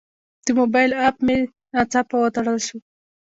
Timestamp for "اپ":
1.07-1.15